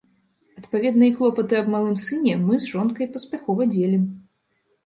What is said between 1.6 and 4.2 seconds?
малым сыне мы з жонкай паспяхова дзелім.